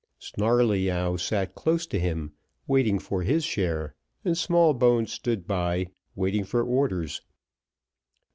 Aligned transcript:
Snarleyyow 0.17 1.15
sat 1.17 1.53
close 1.53 1.85
to 1.85 1.99
him, 1.99 2.33
waiting 2.65 2.97
for 2.97 3.21
his 3.21 3.43
share, 3.43 3.93
and 4.25 4.35
Smallbones 4.35 5.13
stood 5.13 5.45
by, 5.45 5.91
waiting 6.15 6.43
for 6.43 6.63
orders. 6.63 7.21